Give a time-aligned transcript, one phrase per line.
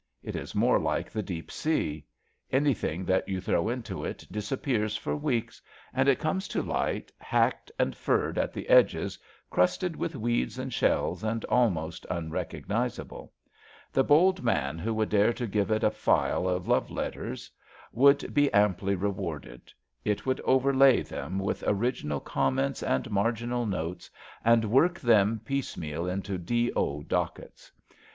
[0.23, 2.03] It is more like the Deep Sea.
[2.51, 5.61] Any thing that you throw into it disappears for weeks,
[5.93, 9.19] and comes to light hacked and furred at the edges,
[9.51, 13.31] crusted with weeds and shells and almost un recognisable.
[13.93, 17.51] The bold man who would dare to give it a file of love letters
[17.91, 19.71] would be amply re warded.
[20.03, 24.09] It would overlay them with original com ments and marginal notes,
[24.43, 26.69] and work them piece meal into D.
[26.71, 27.03] 0.
[27.07, 27.71] dockets.